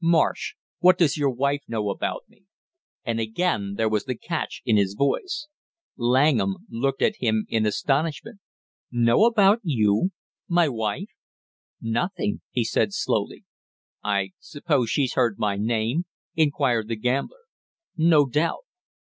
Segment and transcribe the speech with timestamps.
[0.03, 2.43] "Marsh, what does your wife know about me?"
[3.05, 5.47] And again there was the catch to his voice.
[5.95, 8.39] Langham looked at him in astonishment.
[8.91, 10.09] "Know about you
[10.47, 11.11] my wife
[11.79, 13.45] nothing," he said slowly.
[14.03, 16.05] "I suppose she's heard my name?"
[16.35, 17.43] inquired the gambler.
[17.95, 18.65] "No doubt."